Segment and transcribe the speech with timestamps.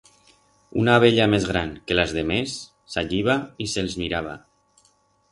[0.83, 2.55] Una abella mes gran que las demés
[2.93, 4.33] salliba y se'ls miraba.